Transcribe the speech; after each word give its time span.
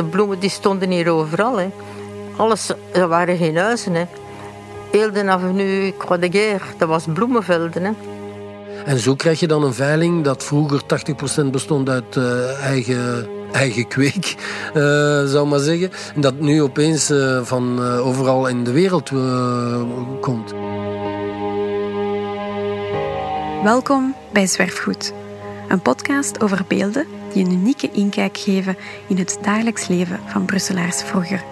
de 0.00 0.06
bloemen 0.06 0.38
die 0.38 0.50
stonden 0.50 0.90
hier 0.90 1.10
overal. 1.10 1.58
Hè. 1.58 1.70
Alles, 2.36 2.72
er 2.92 3.08
waren 3.08 3.36
geen 3.36 3.56
huizen. 3.56 3.94
Hè. 3.94 4.04
Heel 4.90 5.12
de 5.12 5.24
avenue 5.24 5.94
Croix 5.98 6.20
de 6.20 6.30
Guerre, 6.30 6.64
dat 6.78 6.88
was 6.88 7.04
bloemenvelden. 7.14 7.84
Hè. 7.84 7.92
En 8.84 8.98
zo 8.98 9.14
krijg 9.14 9.40
je 9.40 9.46
dan 9.46 9.62
een 9.64 9.74
veiling 9.74 10.24
dat 10.24 10.44
vroeger 10.44 10.82
80% 11.44 11.46
bestond 11.50 11.88
uit 11.88 12.16
uh, 12.16 12.64
eigen, 12.64 13.28
eigen 13.52 13.88
kweek, 13.88 14.36
uh, 14.74 14.82
zou 15.34 15.46
maar 15.46 15.58
zeggen. 15.58 15.90
En 16.14 16.20
dat 16.20 16.40
nu 16.40 16.62
opeens 16.62 17.10
uh, 17.10 17.40
van 17.42 17.82
overal 17.82 18.46
in 18.46 18.64
de 18.64 18.72
wereld 18.72 19.10
komt. 20.20 20.54
Welkom 23.62 24.14
bij 24.32 24.46
Zwerfgoed, 24.46 25.12
een 25.68 25.80
podcast 25.80 26.42
over 26.42 26.64
beelden 26.68 27.19
die 27.32 27.44
een 27.44 27.52
unieke 27.52 27.90
inkijk 27.92 28.38
geven 28.38 28.76
in 29.06 29.18
het 29.18 29.38
dagelijks 29.42 29.88
leven 29.88 30.20
van 30.26 30.44
Brusselaars 30.44 31.02
vroeger. 31.02 31.42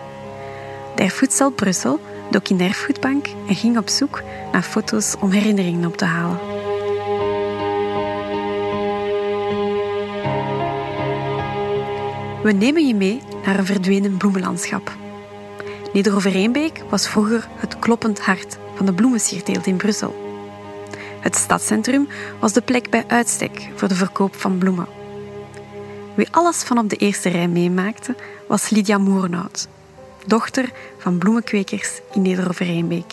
De 0.94 1.02
Erfgoedstad 1.02 1.54
Brussel 1.54 2.00
dook 2.30 2.48
in 2.48 2.56
de 2.56 2.64
Erfgoedbank 2.64 3.26
en 3.48 3.54
ging 3.54 3.78
op 3.78 3.88
zoek 3.88 4.22
naar 4.52 4.62
foto's 4.62 5.16
om 5.20 5.30
herinneringen 5.30 5.86
op 5.88 5.96
te 5.96 6.04
halen. 6.04 6.38
We 12.42 12.52
nemen 12.52 12.86
je 12.86 12.94
mee 12.94 13.20
naar 13.44 13.58
een 13.58 13.66
verdwenen 13.66 14.16
bloemenlandschap. 14.16 14.96
Neder-Overeenbeek 15.92 16.82
was 16.90 17.08
vroeger 17.08 17.48
het 17.56 17.78
kloppend 17.78 18.20
hart 18.20 18.58
van 18.74 18.86
de 18.86 18.92
bloemensierteelt 18.92 19.66
in 19.66 19.76
Brussel. 19.76 20.14
Het 21.20 21.36
stadscentrum 21.36 22.08
was 22.40 22.52
de 22.52 22.60
plek 22.60 22.90
bij 22.90 23.04
uitstek 23.06 23.70
voor 23.74 23.88
de 23.88 23.94
verkoop 23.94 24.36
van 24.36 24.58
bloemen. 24.58 24.97
Wie 26.18 26.28
alles 26.30 26.62
van 26.62 26.78
op 26.78 26.88
de 26.88 26.96
eerste 26.96 27.28
rij 27.28 27.48
meemaakte, 27.48 28.14
was 28.46 28.70
Lydia 28.70 28.98
Moerenhout, 28.98 29.68
dochter 30.26 30.70
van 30.98 31.18
bloemenkwekers 31.18 32.00
in 32.12 32.22
Neder-Overeenbeek. 32.22 33.12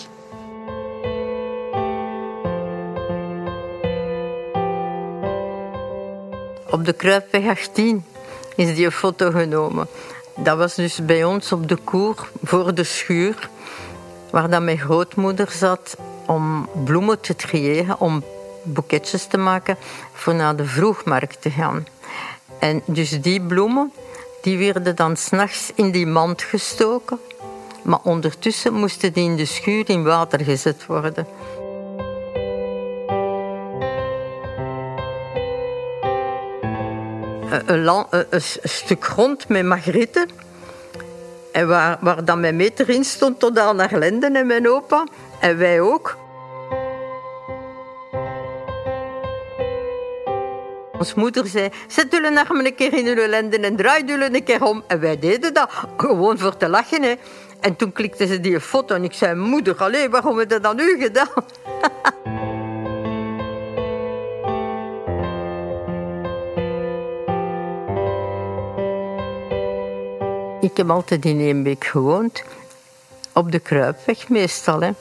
Op 6.69 6.85
de 6.85 6.93
Kruipweg 6.93 7.47
18 7.47 8.05
is 8.55 8.75
die 8.75 8.91
foto 8.91 9.31
genomen. 9.31 9.87
Dat 10.35 10.57
was 10.57 10.75
dus 10.75 11.05
bij 11.05 11.23
ons 11.23 11.51
op 11.51 11.67
de 11.67 11.75
koer 11.75 12.29
voor 12.43 12.75
de 12.75 12.83
schuur, 12.83 13.49
waar 14.29 14.49
dan 14.49 14.63
mijn 14.63 14.79
grootmoeder 14.79 15.51
zat 15.51 15.97
om 16.25 16.69
bloemen 16.83 17.21
te 17.21 17.35
triëren, 17.35 17.99
om 17.99 18.23
boeketjes 18.63 19.25
te 19.25 19.37
maken 19.37 19.77
voor 20.13 20.35
naar 20.35 20.55
de 20.55 20.65
vroegmarkt 20.65 21.41
te 21.41 21.51
gaan. 21.51 21.85
En 22.65 22.81
dus 22.85 23.21
die 23.21 23.41
bloemen, 23.41 23.91
die 24.41 24.57
werden 24.57 24.95
dan 24.95 25.17
s'nachts 25.17 25.71
in 25.75 25.91
die 25.91 26.07
mand 26.07 26.41
gestoken. 26.41 27.19
Maar 27.83 27.99
ondertussen 28.03 28.73
moesten 28.73 29.13
die 29.13 29.23
in 29.23 29.35
de 29.35 29.45
schuur 29.45 29.89
in 29.89 30.03
water 30.03 30.39
gezet 30.39 30.85
worden. 30.85 31.27
Een, 37.65 38.05
een, 38.29 38.41
stuk 38.63 39.05
grond 39.05 39.47
met 39.47 39.65
magrieten. 39.65 40.29
En 41.51 41.67
waar, 41.67 41.97
waar 42.01 42.25
dan 42.25 42.39
mijn 42.39 42.55
meter 42.55 42.89
in 42.89 43.03
stond 43.03 43.39
tot 43.39 43.59
aan 43.59 43.75
naar 43.75 43.97
Lenden 43.97 44.35
en 44.35 44.47
mijn 44.47 44.69
opa. 44.69 45.07
En 45.39 45.57
wij 45.57 45.81
ook. 45.81 46.24
Ons 50.97 51.13
moeder 51.13 51.47
zei, 51.47 51.69
zet 51.87 52.11
jullie 52.11 52.39
armen 52.39 52.65
een 52.65 52.75
keer 52.75 52.93
in 52.93 53.07
uw 53.07 53.27
lenden 53.27 53.63
en 53.63 53.75
draai 53.75 54.05
jullie 54.05 54.35
een 54.35 54.43
keer 54.43 54.63
om. 54.63 54.83
En 54.87 54.99
wij 54.99 55.19
deden 55.19 55.53
dat, 55.53 55.69
gewoon 55.97 56.37
voor 56.37 56.57
te 56.57 56.69
lachen. 56.69 57.03
Hè. 57.03 57.13
En 57.59 57.75
toen 57.75 57.91
klikte 57.91 58.27
ze 58.27 58.39
die 58.39 58.59
foto 58.59 58.95
en 58.95 59.03
ik 59.03 59.13
zei, 59.13 59.35
moeder, 59.35 59.75
waarom 60.09 60.37
heb 60.37 60.51
je 60.51 60.59
dat 60.59 60.75
nu 60.75 60.97
gedaan? 60.99 61.27
ik 70.69 70.77
heb 70.77 70.89
altijd 70.89 71.25
in 71.25 71.39
Eembeek 71.39 71.85
gewoond. 71.85 72.43
Op 73.33 73.51
de 73.51 73.59
Kruipweg 73.59 74.29
meestal. 74.29 74.81
Hè. 74.81 74.91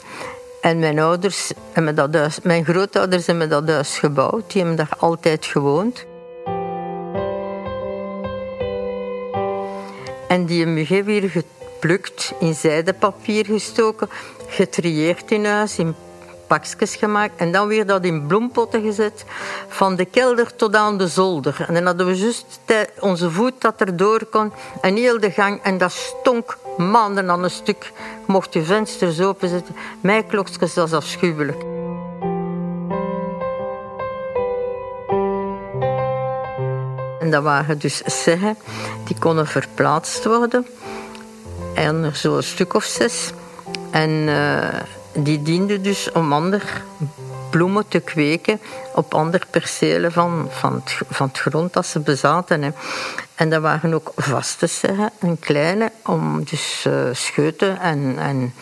En 0.65 0.79
mijn 0.79 0.99
ouders 0.99 1.51
hebben 1.71 1.95
dat 1.95 2.13
huis, 2.13 2.39
mijn 2.41 2.65
grootouders 2.65 3.27
hebben 3.27 3.49
dat 3.49 3.69
huis 3.69 3.97
gebouwd. 3.97 4.51
Die 4.51 4.61
hebben 4.61 4.75
daar 4.77 4.97
altijd 4.97 5.45
gewoond. 5.45 6.05
En 10.27 10.45
die 10.45 10.57
hebben 10.57 10.75
me 10.75 11.03
weer 11.03 11.29
geplukt, 11.29 12.33
in 12.39 12.53
zijdepapier 12.53 13.45
gestoken, 13.45 14.09
getrieerd 14.47 15.31
in 15.31 15.45
huis, 15.45 15.77
in 15.77 15.95
pakjes 16.47 16.95
gemaakt 16.95 17.39
en 17.39 17.51
dan 17.51 17.67
weer 17.67 17.85
dat 17.85 18.03
in 18.03 18.27
bloempotten 18.27 18.81
gezet, 18.81 19.25
van 19.67 19.95
de 19.95 20.05
kelder 20.05 20.55
tot 20.55 20.75
aan 20.75 20.97
de 20.97 21.07
zolder. 21.07 21.65
En 21.67 21.73
dan 21.73 21.85
hadden 21.85 22.05
we 22.05 22.17
juist 22.17 22.45
onze 22.99 23.31
voet 23.31 23.61
dat 23.61 23.81
er 23.81 23.97
door 23.97 24.25
kon 24.25 24.53
en 24.81 24.95
heel 24.95 25.19
de 25.19 25.31
gang 25.31 25.61
en 25.63 25.77
dat 25.77 25.91
stonk 25.91 26.57
maanden 26.77 27.29
aan 27.29 27.43
een 27.43 27.49
stuk. 27.49 27.91
mocht 28.25 28.53
je 28.53 28.63
vensters 28.63 29.21
openzetten. 29.21 29.75
Mijn 30.01 30.27
klokjes, 30.27 30.73
dat 30.73 30.87
is 30.87 30.93
afschuwelijk. 30.93 31.63
En 37.19 37.31
dat 37.31 37.43
waren 37.43 37.79
dus 37.79 37.97
zeggen, 37.97 38.57
die 39.05 39.15
konden 39.19 39.47
verplaatst 39.47 40.25
worden. 40.25 40.67
En 41.73 42.15
zo 42.15 42.37
een 42.37 42.43
stuk 42.43 42.73
of 42.73 42.83
zes. 42.83 43.31
En 43.91 44.09
uh, 44.09 44.67
die 45.13 45.41
dienden 45.41 45.83
dus 45.83 46.11
om 46.11 46.33
andere 46.33 46.65
bloemen 47.55 47.87
te 47.87 47.99
kweken 47.99 48.59
op 48.93 49.13
andere 49.13 49.45
percelen 49.49 50.11
van, 50.11 50.47
van, 50.49 50.73
het, 50.73 50.97
van 51.09 51.27
het 51.27 51.39
grond 51.39 51.73
dat 51.73 51.85
ze 51.85 51.99
bezaten. 51.99 52.61
Hè. 52.61 52.69
En 53.35 53.49
dat 53.49 53.61
waren 53.61 53.93
ook 53.93 54.11
vaste 54.15 54.67
zeggen, 54.67 55.11
en 55.19 55.39
kleine, 55.39 55.91
om 56.05 56.43
dus 56.43 56.85
uh, 56.87 56.93
scheuten 57.11 57.79
en, 57.79 58.15
en 58.17 58.53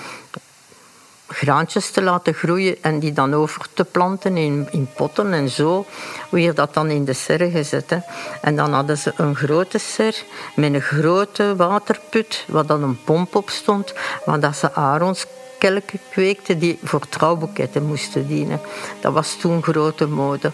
graantjes 1.28 1.92
te 1.92 2.02
laten 2.02 2.34
groeien 2.34 2.78
en 2.82 3.00
die 3.00 3.14
dan 3.14 3.34
over 3.34 3.66
te 3.74 3.84
planten 3.84 4.38
in, 4.38 4.68
in 4.72 4.90
potten 4.96 5.34
en 5.34 5.50
zo. 5.50 5.86
Weer 6.30 6.54
dat 6.54 6.74
dan 6.74 6.90
in 6.90 7.06
de 7.06 7.14
serre 7.14 7.50
gezet. 7.50 7.90
Hè. 7.90 7.98
En 8.42 8.56
dan 8.56 8.74
hadden 8.74 8.98
ze 8.98 9.14
een 9.18 9.36
grote 9.36 9.78
ser 9.78 10.24
met 10.56 10.74
een 10.74 10.82
grote 10.82 11.56
waterput, 11.56 12.46
waar 12.48 12.66
dan 12.66 12.84
een 12.84 13.04
pomp 13.04 13.36
op 13.36 13.50
stond, 13.50 13.94
waar 14.26 14.40
dat 14.40 14.56
ze 14.56 14.74
arons 14.74 15.26
kelken 15.64 16.00
kweekten 16.10 16.60
die 16.60 16.80
voor 16.84 17.08
trouwboeketten 17.10 17.86
moesten 17.86 18.28
dienen. 18.28 18.60
Dat 19.02 19.14
was 19.14 19.36
toen 19.36 19.64
grote 19.64 20.08
mode. 20.08 20.52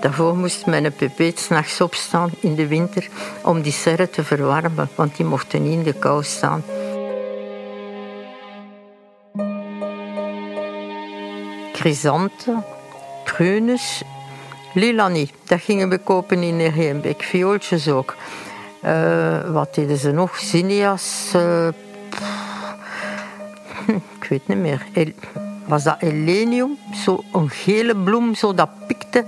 Daarvoor 0.00 0.36
moest 0.36 0.66
mijn 0.66 0.92
pepeet 0.92 1.38
s'nachts 1.38 1.80
opstaan 1.80 2.30
in 2.40 2.54
de 2.54 2.66
winter 2.66 3.08
om 3.42 3.62
die 3.62 3.72
serre 3.72 4.10
te 4.10 4.24
verwarmen, 4.24 4.88
want 4.94 5.16
die 5.16 5.26
mochten 5.26 5.62
niet 5.62 5.72
in 5.72 5.82
de 5.82 5.92
kou 5.92 6.24
staan. 6.24 6.62
Chrysanten, 11.72 12.64
prunus, 13.24 14.02
lilani, 14.74 15.30
dat 15.44 15.60
gingen 15.60 15.88
we 15.88 15.98
kopen 15.98 16.42
in 16.42 16.58
Heembeek. 16.58 17.22
Viooltjes 17.22 17.88
ook. 17.88 18.16
Uh, 18.84 19.50
wat 19.50 19.74
deden 19.74 19.96
ze 19.96 20.10
nog? 20.10 20.36
Zinnias, 20.36 21.32
uh, 21.36 21.68
weet 24.28 24.48
niet 24.48 24.58
meer. 24.58 24.86
Was 25.66 25.82
dat 25.82 25.96
elenium? 25.98 26.78
Zo 27.04 27.24
een 27.32 27.50
gele 27.50 27.96
bloem, 27.96 28.34
zo 28.34 28.54
dat 28.54 28.68
pikte. 28.86 29.24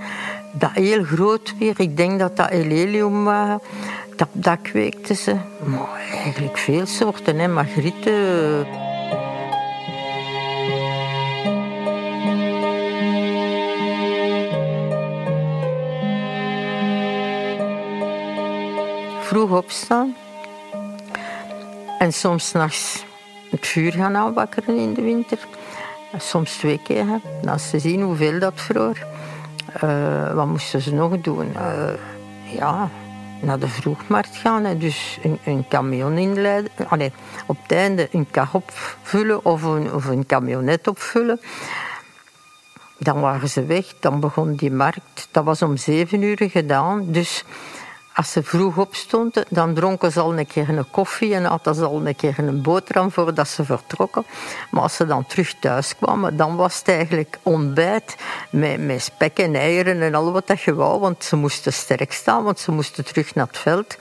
Dat 0.52 0.70
heel 0.70 1.04
groot 1.04 1.54
weer. 1.58 1.80
Ik 1.80 1.96
denk 1.96 2.18
dat 2.18 2.36
dat 2.36 2.50
elenium 2.50 3.24
was. 3.24 3.60
Dat, 4.16 4.28
dat 4.32 4.58
kweekte 4.62 5.14
ze. 5.14 5.36
Maar 5.64 6.00
eigenlijk 6.24 6.58
veel 6.58 6.86
soorten, 6.86 7.38
hè. 7.38 7.48
Margrieten. 7.48 8.66
Vroeg 19.20 19.50
opstaan. 19.50 20.16
En 21.98 22.12
soms 22.12 22.52
nachts 22.52 23.04
het 23.50 23.66
vuur 23.66 23.92
gaan 23.92 24.16
aanwakkeren 24.16 24.76
in 24.76 24.94
de 24.94 25.02
winter. 25.02 25.38
Soms 26.16 26.56
twee 26.56 26.80
keer. 26.84 27.04
Hè. 27.06 27.50
Als 27.50 27.68
ze 27.68 27.78
zien 27.78 28.02
hoeveel 28.02 28.38
dat 28.38 28.52
vroor. 28.54 28.98
Uh, 29.84 30.32
wat 30.32 30.46
moesten 30.46 30.80
ze 30.80 30.94
nog 30.94 31.20
doen? 31.20 31.52
Uh, 31.56 32.54
ja, 32.56 32.90
naar 33.40 33.58
de 33.58 33.68
vroegmarkt 33.68 34.36
gaan. 34.36 34.64
Hè. 34.64 34.78
Dus 34.78 35.18
een, 35.22 35.38
een 35.44 35.68
camion 35.68 36.18
inleiden. 36.18 36.70
Allee, 36.88 37.12
op 37.46 37.58
het 37.62 37.72
einde 37.72 38.08
een 38.12 38.30
kar 38.30 38.48
opvullen 38.52 39.44
of 39.44 39.62
een, 39.62 39.92
of 39.92 40.04
een 40.04 40.26
camionet 40.26 40.88
opvullen. 40.88 41.40
Dan 42.98 43.20
waren 43.20 43.48
ze 43.48 43.64
weg. 43.64 43.94
Dan 44.00 44.20
begon 44.20 44.54
die 44.54 44.72
markt. 44.72 45.28
Dat 45.30 45.44
was 45.44 45.62
om 45.62 45.76
zeven 45.76 46.22
uur 46.22 46.38
gedaan. 46.50 47.04
Dus 47.06 47.44
als 48.20 48.32
ze 48.32 48.42
vroeg 48.42 48.76
opstonden, 48.76 49.44
dan 49.48 49.74
dronken 49.74 50.12
ze 50.12 50.20
al 50.20 50.38
een 50.38 50.46
keer 50.46 50.68
een 50.68 50.90
koffie 50.90 51.34
en 51.34 51.44
hadden 51.44 51.74
ze 51.74 51.84
al 51.84 52.06
een 52.06 52.16
keer 52.16 52.34
een 52.38 52.62
boterham 52.62 53.10
voordat 53.10 53.48
ze 53.48 53.64
vertrokken. 53.64 54.24
Maar 54.70 54.82
als 54.82 54.96
ze 54.96 55.06
dan 55.06 55.26
terug 55.26 55.54
thuis 55.60 55.96
kwamen, 55.96 56.36
dan 56.36 56.56
was 56.56 56.78
het 56.78 56.88
eigenlijk 56.88 57.38
ontbijt 57.42 58.16
met, 58.50 58.86
met 58.86 59.02
spek 59.02 59.38
en 59.38 59.54
eieren 59.54 60.02
en 60.02 60.14
al 60.14 60.32
wat 60.32 60.46
dat 60.46 60.60
je 60.60 60.74
wou, 60.74 61.00
want 61.00 61.24
ze 61.24 61.36
moesten 61.36 61.72
sterk 61.72 62.12
staan, 62.12 62.44
want 62.44 62.58
ze 62.58 62.70
moesten 62.70 63.04
terug 63.04 63.34
naar 63.34 63.46
het 63.46 63.58
veld. 63.58 63.96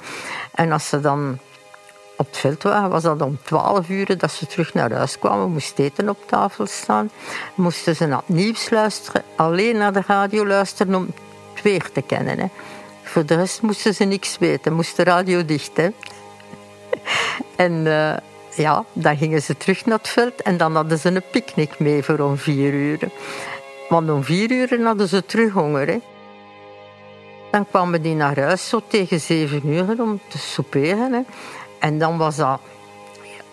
En 0.54 0.72
als 0.72 0.90
ze 0.90 1.00
dan 1.00 1.40
op 2.18 2.26
het 2.26 2.38
veld 2.38 2.64
waren, 2.64 2.90
was 2.90 3.04
dat 3.04 3.22
om 3.22 3.40
twaalf 3.44 3.90
uur 3.90 4.18
dat 4.18 4.32
ze 4.32 4.46
terug 4.46 4.74
naar 4.74 4.94
huis 4.94 5.20
kwamen, 5.20 5.52
moest 5.52 5.80
eten 5.80 6.10
op 6.10 6.28
tafel 6.28 6.66
staan, 6.66 7.12
moesten 7.56 7.96
ze 7.96 8.06
naar 8.06 8.24
het 8.26 8.36
nieuws 8.36 8.70
luisteren, 8.70 9.24
alleen 9.36 9.78
naar 9.78 9.94
de 9.94 10.04
radio 10.08 10.48
luisteren 10.48 10.96
om 10.96 11.06
het 11.54 11.64
weer 11.64 11.92
te 11.92 12.02
kennen. 12.02 12.52
Voor 13.10 13.26
de 13.26 13.36
rest 13.36 13.62
moesten 13.62 13.94
ze 13.94 14.04
niks 14.04 14.38
weten, 14.38 14.74
moest 14.74 14.96
de 14.96 15.04
radio 15.04 15.46
dicht. 15.46 15.78
Hè. 15.78 15.90
En 17.56 17.86
uh, 17.86 18.14
ja, 18.56 18.86
dan 18.94 19.18
gingen 19.18 19.42
ze 19.42 19.58
terug 19.58 19.86
naar 19.86 19.98
het 19.98 20.08
veld 20.08 20.42
en 20.42 20.58
dan 20.58 20.76
hadden 20.76 21.00
ze 21.00 21.10
een 21.10 21.24
picknick 21.32 21.80
mee 21.80 22.04
voor 22.04 22.20
om 22.20 22.38
vier 22.38 22.74
uur. 22.74 23.00
Want 23.90 24.10
om 24.10 24.24
vier 24.24 24.52
uur 24.52 24.84
hadden 24.84 25.08
ze 25.08 25.26
terug 25.26 25.52
honger. 25.52 25.88
Hè. 25.88 26.00
Dan 27.52 27.68
kwamen 27.70 28.02
die 28.02 28.16
naar 28.16 28.40
huis 28.40 28.70
zo 28.70 28.82
tegen 28.88 29.20
zeven 29.20 29.68
uur 29.68 30.02
om 30.02 30.20
te 30.28 30.38
souperen. 30.38 31.14
Hè. 31.14 31.22
En 31.80 32.00
dan 32.00 32.18
was 32.18 32.36
dat... 32.36 32.60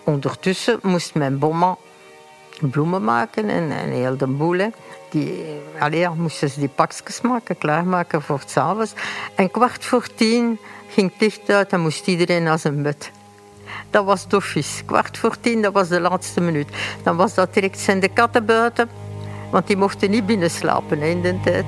Ondertussen 0.04 0.78
moest 0.82 1.14
mijn 1.14 1.38
bomma 1.38 1.76
bloemen 2.60 3.04
maken 3.04 3.48
en, 3.48 3.70
en 3.70 3.90
heel 3.90 4.16
de 4.16 4.26
boel. 4.26 4.58
Hè. 4.58 4.68
Die, 5.10 5.44
moesten 6.16 6.50
ze 6.50 6.60
die 6.60 6.68
pakjes 6.68 7.20
maken, 7.20 7.58
klaarmaken 7.58 8.22
voor 8.22 8.38
het 8.38 8.56
avonds. 8.56 8.92
En 9.34 9.50
kwart 9.50 9.84
voor 9.84 10.06
tien 10.14 10.58
ging 10.88 11.10
het 11.12 11.20
licht 11.20 11.50
uit 11.50 11.72
en 11.72 11.80
moest 11.80 12.06
iedereen 12.06 12.42
naar 12.42 12.58
zijn 12.58 12.82
bed. 12.82 13.10
Dat 13.90 14.04
was 14.04 14.28
doffies. 14.28 14.82
Kwart 14.84 15.18
voor 15.18 15.40
tien, 15.40 15.62
dat 15.62 15.72
was 15.72 15.88
de 15.88 16.00
laatste 16.00 16.40
minuut. 16.40 16.68
Dan 17.02 17.16
was 17.16 17.34
dat 17.34 17.54
direct 17.54 17.78
zijn 17.78 18.00
de 18.00 18.08
katten 18.08 18.44
buiten, 18.44 18.88
want 19.50 19.66
die 19.66 19.76
mochten 19.76 20.10
niet 20.10 20.26
binnen 20.26 20.50
slapen 20.50 21.02
in 21.02 21.22
de 21.22 21.40
tijd. 21.40 21.64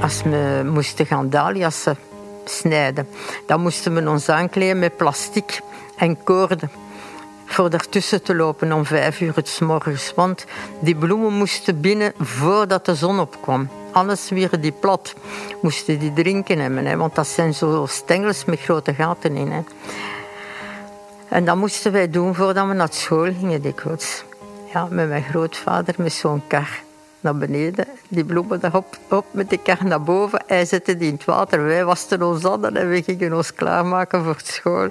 Als 0.00 0.22
we 0.22 0.70
moesten 0.72 1.06
gaan 1.06 1.30
dahlia's 1.30 1.86
snijden, 2.50 3.08
dan 3.46 3.60
moesten 3.60 3.94
we 3.94 4.10
ons 4.10 4.28
aankleden 4.28 4.78
met 4.78 4.96
plastic 4.96 5.60
en 5.96 6.22
koorden 6.22 6.70
voor 7.46 7.70
ertussen 7.70 8.22
te 8.22 8.34
lopen 8.34 8.72
om 8.72 8.84
vijf 8.84 9.20
uur 9.20 9.34
het 9.34 9.60
morgens. 9.60 10.12
Want 10.14 10.44
die 10.80 10.96
bloemen 10.96 11.32
moesten 11.32 11.80
binnen 11.80 12.12
voordat 12.18 12.84
de 12.84 12.94
zon 12.94 13.20
opkwam. 13.20 13.68
Anders 13.92 14.28
wieren 14.28 14.60
die 14.60 14.72
plat. 14.72 15.14
Moesten 15.62 15.98
die 15.98 16.12
drinken 16.12 16.58
hebben, 16.58 16.86
hè, 16.86 16.96
want 16.96 17.14
dat 17.14 17.26
zijn 17.26 17.54
zo 17.54 17.86
stengels 17.88 18.44
met 18.44 18.60
grote 18.60 18.94
gaten 18.94 19.36
in. 19.36 19.50
Hè. 19.50 19.60
En 21.28 21.44
dat 21.44 21.56
moesten 21.56 21.92
wij 21.92 22.10
doen 22.10 22.34
voordat 22.34 22.66
we 22.66 22.74
naar 22.74 22.88
school 22.90 23.32
gingen 23.40 23.62
dikwijls. 23.62 24.24
Ja, 24.72 24.86
met 24.90 25.08
mijn 25.08 25.24
grootvader 25.24 25.94
met 25.98 26.12
zo'n 26.12 26.42
kar 26.46 26.84
naar 27.20 27.36
beneden. 27.36 27.86
Die 28.08 28.24
bloemen 28.24 28.60
daarop 28.60 28.98
op 29.08 29.24
met 29.30 29.50
de 29.50 29.58
kar 29.58 29.84
naar 29.84 30.02
boven. 30.02 30.42
Hij 30.46 30.64
zette 30.64 30.96
die 30.96 31.08
in 31.08 31.14
het 31.14 31.24
water. 31.24 31.64
Wij 31.64 31.84
wasten 31.84 32.22
ons 32.22 32.42
handen 32.42 32.76
en 32.76 32.88
we 32.88 33.02
gingen 33.02 33.32
ons 33.32 33.54
klaarmaken 33.54 34.24
voor 34.24 34.40
school. 34.42 34.88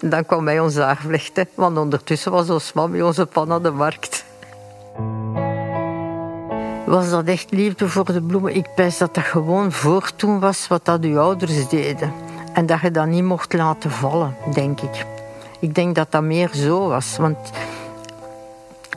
Dan 0.00 0.26
kwam 0.26 0.46
hij 0.46 0.60
ons 0.60 0.78
vlechten, 0.98 1.48
want 1.54 1.78
ondertussen 1.78 2.32
was 2.32 2.50
ons 2.50 2.72
mami 2.72 3.02
onze 3.02 3.26
pan 3.26 3.52
aan 3.52 3.62
de 3.62 3.70
markt. 3.70 4.24
Was 6.86 7.10
dat 7.10 7.24
echt 7.24 7.50
liefde 7.50 7.88
voor 7.88 8.04
de 8.04 8.22
bloemen? 8.22 8.54
Ik 8.54 8.74
pijs 8.74 8.98
dat 8.98 9.14
dat 9.14 9.24
gewoon 9.24 9.72
voor 9.72 10.10
toen 10.16 10.40
was 10.40 10.68
wat 10.68 10.84
dat 10.84 11.04
uw 11.04 11.18
ouders 11.18 11.68
deden. 11.68 12.12
En 12.52 12.66
dat 12.66 12.80
je 12.80 12.90
dat 12.90 13.06
niet 13.06 13.24
mocht 13.24 13.52
laten 13.52 13.90
vallen, 13.90 14.36
denk 14.52 14.80
ik. 14.80 15.06
Ik 15.60 15.74
denk 15.74 15.94
dat 15.94 16.10
dat 16.10 16.22
meer 16.22 16.50
zo 16.52 16.88
was. 16.88 17.16
Want 17.16 17.38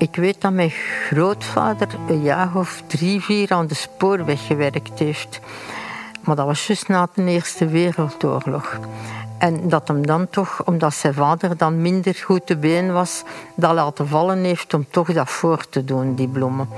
ik 0.01 0.15
weet 0.15 0.41
dat 0.41 0.51
mijn 0.51 0.69
grootvader 1.09 1.87
een 2.07 2.21
jaar 2.21 2.55
of 2.55 2.83
drie, 2.87 3.21
vier 3.21 3.51
aan 3.51 3.67
de 3.67 3.73
spoorweg 3.73 4.47
gewerkt 4.47 4.99
heeft. 4.99 5.39
Maar 6.21 6.35
dat 6.35 6.45
was 6.45 6.67
juist 6.67 6.87
na 6.87 7.07
de 7.13 7.25
Eerste 7.25 7.67
Wereldoorlog. 7.67 8.79
En 9.37 9.69
dat 9.69 9.87
hem 9.87 10.05
dan 10.05 10.29
toch, 10.29 10.65
omdat 10.65 10.93
zijn 10.93 11.13
vader 11.13 11.57
dan 11.57 11.81
minder 11.81 12.15
goed 12.15 12.45
te 12.45 12.57
been 12.57 12.93
was, 12.93 13.23
dat 13.55 13.73
laten 13.73 14.07
vallen 14.07 14.43
heeft 14.43 14.73
om 14.73 14.85
toch 14.89 15.13
dat 15.13 15.29
voor 15.29 15.69
te 15.69 15.85
doen, 15.85 16.15
die 16.15 16.27
bloemen. 16.27 16.69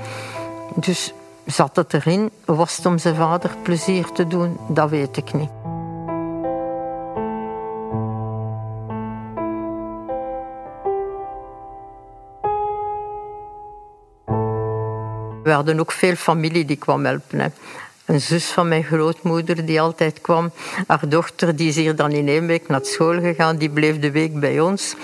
Dus 0.74 1.12
zat 1.46 1.76
het 1.76 1.94
erin? 1.94 2.30
Was 2.44 2.76
het 2.76 2.86
om 2.86 2.98
zijn 2.98 3.14
vader 3.14 3.50
plezier 3.62 4.12
te 4.12 4.26
doen? 4.26 4.56
Dat 4.68 4.90
weet 4.90 5.16
ik 5.16 5.32
niet. 5.32 5.73
We 15.54 15.60
hadden 15.60 15.80
ook 15.80 15.92
veel 15.92 16.14
familie 16.14 16.64
die 16.64 16.76
kwam 16.76 17.04
helpen 17.04 17.52
een 18.04 18.20
zus 18.20 18.46
van 18.46 18.68
mijn 18.68 18.84
grootmoeder 18.84 19.66
die 19.66 19.80
altijd 19.80 20.20
kwam. 20.20 20.50
Haar 20.86 21.08
dochter 21.08 21.56
die 21.56 21.68
is 21.68 21.76
hier 21.76 21.96
dan 21.96 22.10
in 22.10 22.28
één 22.28 22.46
week 22.46 22.68
naar 22.68 22.84
school 22.84 23.20
gegaan. 23.20 23.56
Die 23.56 23.70
bleef 23.70 23.98
de 23.98 24.10
week 24.10 24.40
bij 24.40 24.60
ons. 24.60 24.94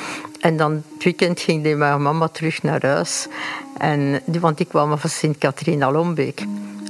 En 0.41 0.57
dan 0.57 0.73
het 0.95 1.05
weekend 1.05 1.41
ging 1.41 1.63
die 1.63 1.77
met 1.77 1.89
haar 1.89 2.01
mama 2.01 2.29
terug 2.29 2.63
naar 2.63 2.87
huis. 2.87 3.27
En, 3.79 4.23
want 4.41 4.57
die 4.57 4.67
kwamen 4.67 4.99
van 4.99 5.11
Sint-Catharina-Lombeek 5.11 6.45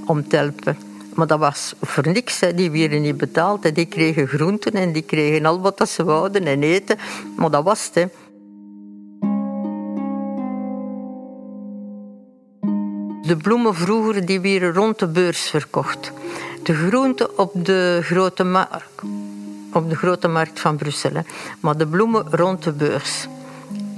om 0.07 0.29
te 0.29 0.37
helpen. 0.37 0.79
Maar 1.15 1.27
dat 1.27 1.39
was 1.39 1.75
voor 1.81 2.09
niks. 2.09 2.41
Die 2.55 2.71
werden 2.71 3.03
niet 3.03 3.17
betaald. 3.17 3.75
Die 3.75 3.87
kregen 3.87 4.27
groenten 4.27 4.73
en 4.73 4.93
die 4.93 5.03
kregen 5.03 5.47
al 5.47 5.61
wat 5.61 5.89
ze 5.89 6.05
wouden 6.05 6.47
en 6.47 6.63
eten. 6.63 6.99
Maar 7.37 7.51
dat 7.51 7.65
was 7.65 7.91
het. 7.93 8.13
De 13.31 13.37
bloemen 13.37 13.75
vroeger 13.75 14.27
die 14.27 14.41
werden 14.41 14.75
rond 14.75 14.99
de 14.99 15.07
beurs 15.07 15.41
verkocht. 15.41 16.13
De 16.63 16.75
groenten 16.75 17.39
op 17.39 17.65
de 17.65 18.01
grote 18.03 18.45
markt, 18.45 19.03
op 19.73 19.91
de 19.91 19.97
grote 19.97 20.29
markt 20.29 20.61
van 20.61 20.77
Brussel. 20.77 21.15
Hè. 21.15 21.21
Maar 21.61 21.77
de 21.77 21.87
bloemen 21.87 22.27
rond 22.31 22.63
de 22.63 22.73
beurs. 22.73 23.27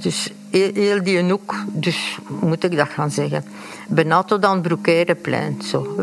Dus 0.01 0.31
heel 0.51 1.03
die 1.03 1.31
hoek, 1.31 1.55
dus 1.67 2.19
moet 2.39 2.63
ik 2.63 2.77
dat 2.77 2.89
gaan 2.89 3.11
zeggen? 3.11 3.45
Aan 4.09 4.23
het 4.23 4.61
Broekerenplein. 4.61 5.61
Zo. 5.61 5.95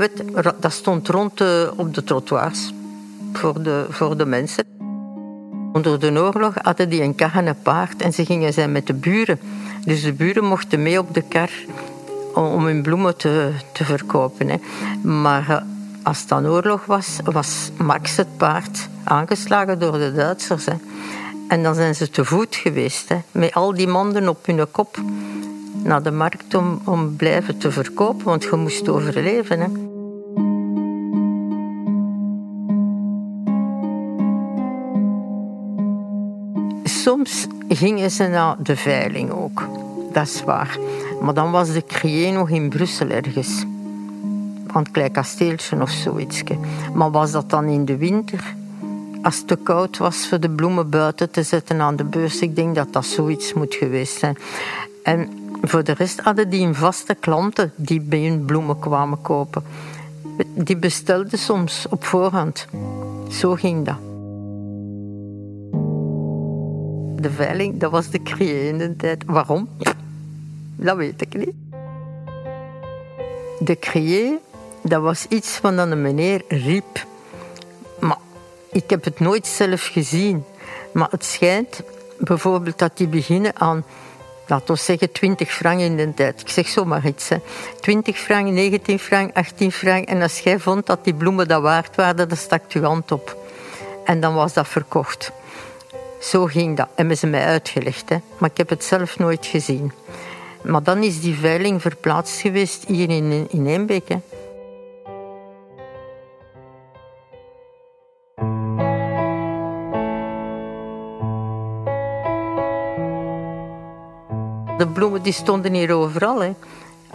Dat 0.60 0.72
stond 0.72 1.08
rond 1.08 1.38
de, 1.38 1.72
op 1.76 1.94
de 1.94 2.04
trottoirs 2.04 2.72
voor 3.32 3.62
de, 3.62 3.87
voor 3.90 4.16
de 4.16 4.26
mensen. 4.26 4.64
Onder 5.72 6.00
de 6.00 6.12
oorlog 6.12 6.54
hadden 6.62 6.88
die 6.88 7.02
een 7.02 7.14
kar 7.14 7.34
en 7.34 7.46
een 7.46 7.62
paard 7.62 8.02
en 8.02 8.12
ze 8.12 8.25
gingen 8.25 8.52
zijn 8.52 8.72
met 8.72 8.87
de 8.87 8.94
buren. 8.94 9.40
Dus 9.84 10.02
de 10.02 10.12
buren 10.12 10.44
mochten 10.44 10.82
mee 10.82 10.99
op 10.99 11.14
de 11.14 11.22
kar 11.22 11.50
om 12.34 12.64
hun 12.64 12.82
bloemen 12.82 13.16
te, 13.16 13.50
verkopen. 13.72 14.49
Hè. 14.49 14.56
Maar 15.08 15.49
eh, 15.49 15.62
als 16.02 16.20
het 16.20 16.28
dan 16.28 16.46
oorlog 16.46 16.84
was, 16.87 17.18
was 17.25 17.70
Max 17.76 18.16
het 18.16 18.37
paard 18.37 18.88
aangeslagen 19.04 19.78
door 19.78 19.99
de 19.99 20.12
Duitsers. 20.12 20.66
En 21.49 21.62
dan 21.62 21.75
zijn 21.75 21.94
ze 21.94 22.10
te 22.10 22.25
voet 22.25 22.56
geweest, 22.56 23.14
met 23.32 23.54
al 23.54 23.75
die 23.75 23.88
manden 23.88 24.28
op 24.28 24.46
hun 24.46 24.70
kop, 24.70 24.99
naar 25.82 26.02
de 26.02 26.10
markt 26.10 26.54
om, 26.54 26.80
om 26.84 27.16
blijven 27.16 27.58
te 27.58 27.70
verkopen, 27.70 28.25
want 28.25 28.44
je 28.44 28.56
moest 28.56 28.88
overleven. 28.88 29.60
Hè. 29.60 29.68
Soms 36.84 37.46
gingen 37.68 38.10
ze 38.10 38.26
naar 38.26 38.56
de 38.58 38.76
veiling 38.76 39.30
ook, 39.30 39.68
dat 40.12 40.26
is 40.26 40.45
waar. 40.45 40.79
Maar 41.21 41.35
dan 41.35 41.50
was 41.50 41.73
de 41.73 41.85
crié 41.85 42.31
nog 42.31 42.50
in 42.50 42.69
Brussel 42.69 43.09
ergens. 43.09 43.64
Aan 44.67 44.83
het 44.83 44.90
klein 44.90 45.12
kasteeltje 45.12 45.81
of 45.81 45.90
zoiets. 45.90 46.43
Maar 46.95 47.11
was 47.11 47.31
dat 47.31 47.50
dan 47.50 47.64
in 47.64 47.85
de 47.85 47.97
winter? 47.97 48.55
Als 49.23 49.37
het 49.38 49.47
te 49.47 49.57
koud 49.57 49.99
was 49.99 50.29
voor 50.29 50.40
de 50.40 50.50
bloemen 50.50 50.90
buiten 50.90 51.31
te 51.31 51.43
zetten 51.43 51.81
aan 51.81 51.97
de 51.97 52.05
beurs. 52.05 52.40
Ik 52.40 52.57
denk 52.57 52.75
dat 52.75 52.93
dat 52.93 53.05
zoiets 53.05 53.52
moet 53.52 53.75
geweest 53.75 54.19
zijn. 54.19 54.37
En 55.02 55.29
voor 55.62 55.85
de 55.85 55.93
rest 55.93 56.21
hadden 56.21 56.50
die 56.50 56.67
een 56.67 56.75
vaste 56.75 57.14
klanten 57.14 57.73
die 57.76 58.00
bij 58.00 58.26
hun 58.26 58.45
bloemen 58.45 58.79
kwamen 58.79 59.21
kopen. 59.21 59.62
Die 60.55 60.76
bestelden 60.76 61.38
soms 61.38 61.87
op 61.90 62.05
voorhand. 62.05 62.67
Zo 63.29 63.55
ging 63.55 63.87
dat. 63.87 63.99
De 67.23 67.31
veiling, 67.31 67.81
dat 67.81 67.90
was 67.90 68.11
de 68.11 68.23
crié 68.23 68.69
in 68.69 68.79
de 68.79 68.97
tijd. 68.97 69.25
Waarom? 69.26 69.69
Dat 70.82 70.96
weet 70.96 71.20
ik 71.20 71.34
niet. 71.34 71.54
De 73.58 73.78
crié, 73.78 74.38
dat 74.82 75.02
was 75.02 75.26
iets 75.28 75.49
van 75.49 75.76
dat 75.76 75.90
een 75.90 76.02
meneer 76.02 76.42
riep. 76.49 77.06
Maar 77.99 78.18
ik 78.72 78.90
heb 78.90 79.04
het 79.04 79.20
nooit 79.20 79.46
zelf 79.46 79.87
gezien. 79.87 80.44
Maar 80.92 81.08
het 81.10 81.25
schijnt 81.25 81.82
bijvoorbeeld 82.18 82.78
dat 82.78 82.96
die 82.96 83.08
beginnen 83.08 83.56
aan 83.56 83.84
laten 84.46 84.75
we 84.75 84.80
zeggen 84.80 85.12
20 85.12 85.52
frank 85.52 85.80
in 85.80 85.96
de 85.96 86.14
tijd. 86.14 86.40
Ik 86.40 86.49
zeg 86.49 86.68
zomaar 86.68 87.06
iets. 87.06 87.28
Hè. 87.28 87.37
20 87.80 88.18
frank, 88.18 88.50
19 88.50 88.99
frank, 88.99 89.37
18 89.37 89.72
frank. 89.72 90.08
En 90.08 90.22
als 90.22 90.38
jij 90.38 90.58
vond 90.58 90.87
dat 90.87 91.04
die 91.04 91.14
bloemen 91.14 91.49
dat 91.49 91.62
waard 91.62 91.96
waren, 91.96 92.28
dan 92.28 92.37
stak 92.37 92.72
je 92.72 92.80
hand 92.80 93.12
op. 93.12 93.37
En 94.04 94.20
dan 94.20 94.34
was 94.34 94.52
dat 94.52 94.68
verkocht. 94.68 95.32
Zo 96.20 96.44
ging 96.44 96.76
dat. 96.76 96.88
Hebben 96.94 97.16
ze 97.16 97.26
mij 97.26 97.44
uitgelegd. 97.44 98.08
Hè. 98.08 98.16
Maar 98.38 98.50
ik 98.50 98.56
heb 98.56 98.68
het 98.68 98.84
zelf 98.84 99.18
nooit 99.18 99.46
gezien. 99.46 99.92
Maar 100.62 100.83
dan 100.83 101.02
is 101.02 101.21
die 101.21 101.35
veiling 101.35 101.81
verplaatst 101.81 102.40
geweest 102.40 102.85
hier 102.87 103.11
in, 103.11 103.47
in 103.50 103.67
Eembeek. 103.67 104.09
De 114.79 114.87
bloemen 114.93 115.23
die 115.23 115.33
stonden 115.33 115.75
hier 115.75 115.95
overal. 115.95 116.40
Hè. 116.40 116.52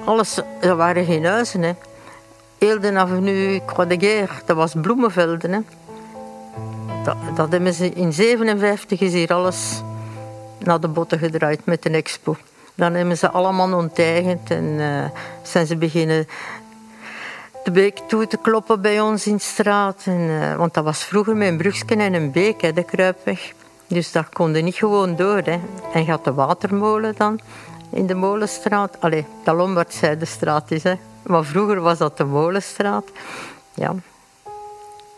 Alles, 0.05 0.41
er 0.61 0.75
waren 0.75 1.05
geen 1.05 1.25
huizen. 1.25 1.61
Hè. 1.61 1.73
Heel 2.57 2.79
de 2.79 2.97
avenue 2.97 3.61
Croix 3.65 3.89
de 3.89 3.99
Guerre, 3.99 4.33
dat 4.45 4.55
was 4.55 4.73
bloemenvelden. 4.81 5.51
Hè. 5.51 5.59
Dat, 7.35 7.51
hebben 7.51 7.73
ze 7.73 7.89
in 7.89 8.13
57 8.13 8.99
is 8.99 9.13
hier 9.13 9.33
alles 9.33 9.81
naar 10.59 10.79
de 10.79 10.87
botten 10.87 11.19
gedraaid 11.19 11.65
met 11.65 11.85
een 11.85 11.93
expo. 11.93 12.37
Dan 12.75 12.93
hebben 12.93 13.17
ze 13.17 13.29
allemaal 13.29 13.73
onteigend 13.73 14.51
en 14.51 14.63
uh, 14.63 15.05
zijn 15.41 15.67
ze 15.67 15.75
beginnen 15.75 16.27
de 17.63 17.71
beek 17.71 17.97
toe 18.07 18.27
te 18.27 18.37
kloppen 18.37 18.81
bij 18.81 19.01
ons 19.01 19.27
in 19.27 19.35
de 19.35 19.41
straat. 19.41 20.01
En, 20.05 20.19
uh, 20.19 20.55
want 20.55 20.73
dat 20.73 20.83
was 20.83 21.03
vroeger 21.03 21.35
met 21.35 21.47
een 21.47 21.57
brugsken 21.57 21.99
en 21.99 22.13
een 22.13 22.31
beek, 22.31 22.61
hè, 22.61 22.73
de 22.73 22.83
kruipweg. 22.83 23.53
Dus 23.87 24.11
daar 24.11 24.29
konden 24.33 24.63
niet 24.63 24.75
gewoon 24.75 25.15
door. 25.15 25.41
Hè. 25.43 25.59
En 25.93 26.05
gaat 26.05 26.23
de 26.23 26.33
watermolen 26.33 27.13
dan 27.17 27.39
in 27.89 28.05
de 28.05 28.13
molenstraat. 28.15 28.97
Allee, 28.99 29.25
dat 29.43 29.55
Lombardzijdestraat 29.55 30.71
is. 30.71 30.83
Hè. 30.83 30.93
Maar 31.23 31.43
vroeger 31.43 31.81
was 31.81 31.97
dat 31.97 32.17
de 32.17 32.25
molenstraat. 32.25 33.05
Ja, 33.73 33.95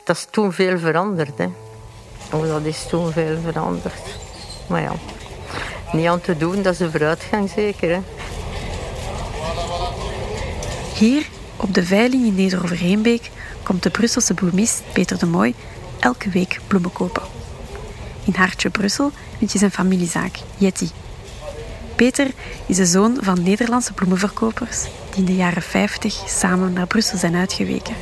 dat 0.03 0.15
is 0.15 0.27
toen 0.29 0.53
veel 0.53 0.79
veranderd. 0.79 1.37
Hè. 1.37 1.49
Oh, 2.31 2.47
dat 2.47 2.63
is 2.63 2.87
toen 2.87 3.11
veel 3.11 3.37
veranderd. 3.43 4.17
Maar 4.67 4.81
ja, 4.81 4.91
niet 5.93 6.07
aan 6.07 6.21
te 6.21 6.37
doen, 6.37 6.61
dat 6.61 6.73
is 6.73 6.79
een 6.79 6.91
vooruitgang 6.91 7.49
zeker. 7.49 7.89
Hè. 7.89 7.99
Hier, 10.95 11.27
op 11.55 11.73
de 11.73 11.85
veiling 11.85 12.25
in 12.25 12.35
Neder-Overheenbeek, 12.35 13.31
komt 13.63 13.83
de 13.83 13.89
Brusselse 13.89 14.33
bloemist 14.33 14.81
Peter 14.93 15.19
de 15.19 15.25
Mooi 15.25 15.55
elke 15.99 16.29
week 16.29 16.59
bloemen 16.67 16.91
kopen. 16.91 17.23
In 18.23 18.33
Hartje, 18.35 18.69
Brussel, 18.69 19.11
vind 19.37 19.51
je 19.51 19.57
zijn 19.57 19.71
familiezaak, 19.71 20.35
Yeti. 20.57 20.89
Peter 21.95 22.27
is 22.65 22.75
de 22.75 22.85
zoon 22.85 23.17
van 23.21 23.43
Nederlandse 23.43 23.93
bloemenverkopers 23.93 24.81
die 24.81 25.19
in 25.19 25.25
de 25.25 25.35
jaren 25.35 25.61
50 25.61 26.23
samen 26.27 26.73
naar 26.73 26.87
Brussel 26.87 27.17
zijn 27.17 27.35
uitgeweken 27.35 27.95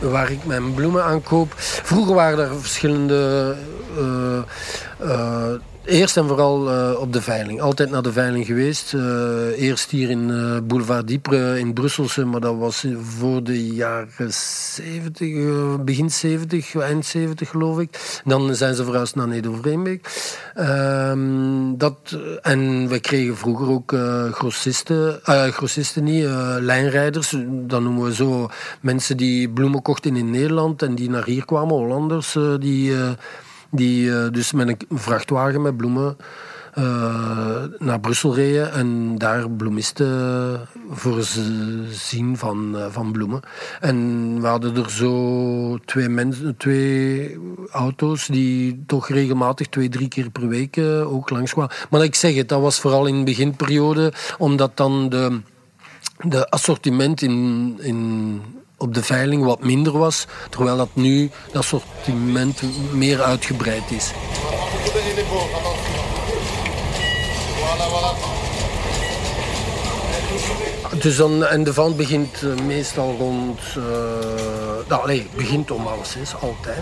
waar 0.00 0.30
ik 0.30 0.44
mijn 0.44 0.74
bloemen 0.74 1.04
aankoop. 1.04 1.52
Vroeger 1.56 2.14
waren 2.14 2.38
er 2.38 2.60
verschillende 2.60 3.56
uh, 3.98 4.38
uh, 5.02 5.52
Eerst 5.86 6.16
en 6.16 6.26
vooral 6.26 6.72
uh, 6.72 7.00
op 7.00 7.12
de 7.12 7.22
veiling. 7.22 7.60
Altijd 7.60 7.90
naar 7.90 8.02
de 8.02 8.12
veiling 8.12 8.46
geweest. 8.46 8.92
Uh, 8.92 9.02
eerst 9.62 9.90
hier 9.90 10.10
in 10.10 10.26
Boulevard 10.66 11.06
Diepre 11.08 11.58
in 11.58 11.72
Brusselse, 11.72 12.24
maar 12.24 12.40
dat 12.40 12.56
was 12.56 12.86
voor 13.00 13.42
de 13.42 13.66
jaren 13.66 14.32
70, 14.32 15.84
begin 15.84 16.10
70, 16.10 16.76
eind 16.76 17.06
70 17.06 17.48
geloof 17.48 17.78
ik. 17.78 18.20
Dan 18.24 18.54
zijn 18.54 18.74
ze 18.74 18.84
verhuisd 18.84 19.14
naar 19.14 19.28
Nedervreembeek. 19.28 20.08
Ehm, 20.54 21.76
dat, 21.76 22.18
en 22.42 22.88
we 22.88 23.00
kregen 23.00 23.36
vroeger 23.36 23.68
ook 23.68 23.96
grossisten, 24.32 25.20
grossisten 25.52 26.04
niet, 26.04 26.24
lijnrijders. 26.60 27.36
Dat 27.48 27.80
noemen 27.80 28.04
we 28.04 28.14
zo 28.14 28.48
mensen 28.80 29.16
die 29.16 29.48
bloemen 29.48 29.82
kochten 29.82 30.16
in 30.16 30.30
Nederland 30.30 30.82
en 30.82 30.94
die 30.94 31.10
naar 31.10 31.24
hier 31.24 31.44
kwamen, 31.44 31.74
Hollanders, 31.74 32.36
die 32.60 32.92
die 33.70 34.06
uh, 34.06 34.28
dus 34.30 34.52
met 34.52 34.68
een 34.68 34.98
vrachtwagen 34.98 35.62
met 35.62 35.76
bloemen 35.76 36.16
uh, 36.78 37.62
naar 37.78 38.00
Brussel 38.00 38.34
reden 38.34 38.72
en 38.72 39.18
daar 39.18 39.50
bloemisten 39.50 40.68
voorzien 40.90 42.36
van, 42.36 42.72
uh, 42.74 42.86
van 42.90 43.12
bloemen. 43.12 43.40
En 43.80 44.40
we 44.40 44.46
hadden 44.46 44.76
er 44.76 44.90
zo 44.90 45.78
twee, 45.84 46.08
mensen, 46.08 46.56
twee 46.56 47.38
auto's 47.70 48.26
die 48.26 48.82
toch 48.86 49.08
regelmatig 49.08 49.66
twee, 49.66 49.88
drie 49.88 50.08
keer 50.08 50.30
per 50.30 50.48
week 50.48 50.78
ook 51.04 51.30
langs 51.30 51.52
kwamen. 51.52 51.74
Maar 51.90 52.04
ik 52.04 52.14
zeg 52.14 52.34
het, 52.34 52.48
dat 52.48 52.60
was 52.60 52.80
vooral 52.80 53.06
in 53.06 53.18
de 53.18 53.24
beginperiode, 53.24 54.12
omdat 54.38 54.76
dan 54.76 55.08
de, 55.08 55.40
de 56.20 56.50
assortiment 56.50 57.22
in, 57.22 57.76
in 57.80 58.40
op 58.78 58.94
de 58.94 59.02
veiling 59.02 59.44
wat 59.44 59.64
minder 59.64 59.98
was, 59.98 60.26
terwijl 60.50 60.76
dat 60.76 60.88
nu 60.92 61.30
dat 61.52 61.62
assortiment 61.62 62.62
meer 62.92 63.22
uitgebreid 63.22 63.90
is. 63.90 64.10
Dus 71.00 71.16
dan, 71.16 71.44
en 71.44 71.64
de 71.64 71.74
vand 71.74 71.96
begint 71.96 72.42
eh, 72.42 72.64
meestal 72.66 73.16
rond. 73.18 73.60
Uh, 73.78 73.84
nou, 74.88 75.06
nee, 75.06 75.28
begint 75.36 75.70
om 75.70 75.86
alles 75.86 76.10
zes, 76.10 76.34
altijd. 76.40 76.78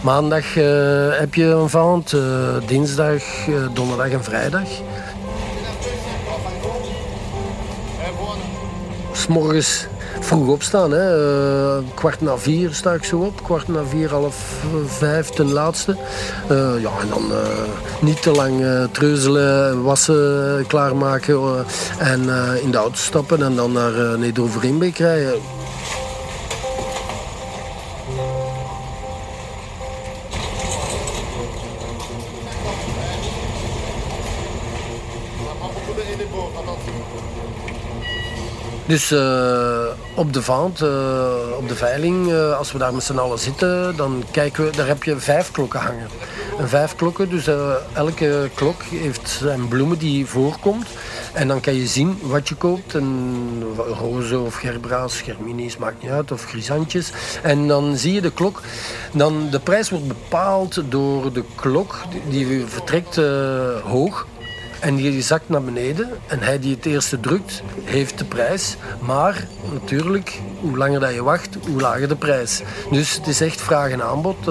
Maandag 0.00 0.56
uh, 0.56 1.18
heb 1.18 1.34
je 1.34 1.44
een 1.44 1.68
vand, 1.68 2.12
uh, 2.12 2.22
dinsdag, 2.66 3.22
donderdag 3.72 4.08
en 4.08 4.24
vrijdag. 4.24 4.68
Morgens 9.28 9.86
vroeg 10.20 10.48
opstaan. 10.48 10.90
Hè. 10.90 11.16
Uh, 11.18 11.84
kwart 11.94 12.20
na 12.20 12.38
vier 12.38 12.74
sta 12.74 12.92
ik 12.92 13.04
zo 13.04 13.18
op. 13.18 13.42
Kwart 13.42 13.68
na 13.68 13.84
vier, 13.84 14.10
half 14.10 14.64
vijf 14.86 15.28
ten 15.28 15.52
laatste. 15.52 15.96
Uh, 16.50 16.82
ja, 16.82 16.90
en 17.00 17.08
dan 17.08 17.32
niet 18.00 18.22
te 18.22 18.30
lang 18.30 18.64
treuzelen, 18.92 19.82
wassen, 19.82 20.66
klaarmaken. 20.66 21.64
en 21.98 22.20
in 22.62 22.70
de 22.70 22.76
auto 22.76 22.96
stappen 22.96 23.42
en 23.42 23.56
dan 23.56 23.72
naar 23.72 23.94
uh, 23.94 24.14
Neder-Overeenbeek 24.14 24.98
rijden. 24.98 25.40
Dus 38.86 39.12
uh, 39.12 39.86
op 40.14 40.32
de 40.32 40.42
vaant, 40.42 40.80
uh, 40.80 40.88
op 41.58 41.68
de 41.68 41.74
veiling, 41.74 42.28
uh, 42.28 42.58
als 42.58 42.72
we 42.72 42.78
daar 42.78 42.94
met 42.94 43.02
z'n 43.02 43.18
allen 43.18 43.38
zitten, 43.38 43.96
dan 43.96 44.24
kijken 44.30 44.64
we, 44.64 44.76
daar 44.76 44.86
heb 44.86 45.02
je 45.02 45.16
vijf 45.16 45.50
klokken 45.50 45.80
hangen. 45.80 46.08
En 46.58 46.68
vijf 46.68 46.96
klokken, 46.96 47.30
dus 47.30 47.48
elke 47.92 48.50
klok 48.54 48.82
heeft 48.82 49.28
zijn 49.28 49.68
bloemen 49.68 49.98
die 49.98 50.26
voorkomt. 50.26 50.86
En 51.32 51.48
dan 51.48 51.60
kan 51.60 51.74
je 51.74 51.86
zien 51.86 52.18
wat 52.22 52.48
je 52.48 52.54
koopt. 52.54 52.94
En 52.94 53.62
rozen 54.00 54.44
of 54.44 54.54
gerbra's, 54.54 55.20
germinis, 55.20 55.76
maakt 55.76 56.02
niet 56.02 56.10
uit, 56.10 56.32
of 56.32 56.44
grisantjes. 56.44 57.12
En 57.42 57.68
dan 57.68 57.96
zie 57.96 58.12
je 58.12 58.20
de 58.20 58.32
klok. 58.32 58.60
Dan, 59.12 59.50
de 59.50 59.60
prijs 59.60 59.90
wordt 59.90 60.08
bepaald 60.08 60.82
door 60.88 61.32
de 61.32 61.44
klok, 61.54 61.96
die 62.28 62.64
vertrekt 62.66 63.20
hoog. 63.84 64.26
En 64.84 64.96
die 64.96 65.22
zakt 65.22 65.48
naar 65.48 65.62
beneden. 65.62 66.08
En 66.26 66.40
hij 66.40 66.58
die 66.58 66.74
het 66.74 66.86
eerste 66.86 67.20
drukt, 67.20 67.62
heeft 67.84 68.18
de 68.18 68.24
prijs. 68.24 68.76
Maar 69.00 69.46
natuurlijk, 69.72 70.40
hoe 70.60 70.76
langer 70.76 71.00
dat 71.00 71.14
je 71.14 71.22
wacht, 71.22 71.56
hoe 71.66 71.80
lager 71.80 72.08
de 72.08 72.16
prijs. 72.16 72.62
Dus 72.90 73.14
het 73.14 73.26
is 73.26 73.40
echt 73.40 73.60
vraag 73.60 73.90
en 73.90 74.02
aanbod. 74.02 74.36
Uh, 74.38 74.46